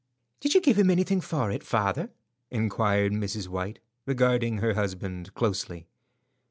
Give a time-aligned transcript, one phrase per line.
[0.39, 2.09] "Did you give him anything for it, father?"
[2.49, 3.47] inquired Mrs.
[3.47, 3.77] White,
[4.07, 5.85] regarding her husband closely.